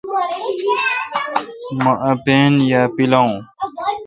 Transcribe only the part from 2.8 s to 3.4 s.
پیلاوین۔